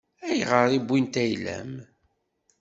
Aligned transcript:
Ayɣer 0.27 0.69
i 0.77 0.79
wwint 0.85 1.15
ayla-m? 1.23 1.71